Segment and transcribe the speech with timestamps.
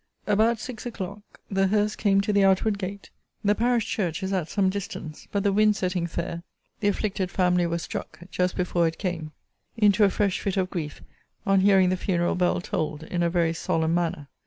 [0.25, 1.21] About six o'clock
[1.51, 3.11] the hearse came to the outward gate
[3.43, 6.41] the parish church is at some distance; but the wind setting fair,
[6.79, 9.31] the afflicted family were struck, just before it came,
[9.77, 11.03] into a fresh fit of grief,
[11.45, 14.27] on hearing the funeral bell tolled in a very solemn manner.